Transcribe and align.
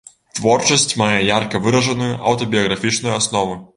Творчасць 0.37 0.95
мае 1.01 1.19
ярка 1.27 1.61
выражаную 1.65 2.11
аўтабіяграфічную 2.31 3.15
аснову. 3.19 3.55